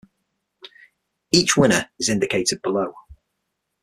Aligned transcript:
Each 1.31 1.55
winner 1.55 1.87
is 1.99 2.09
indicated 2.09 2.63
below. 2.63 2.91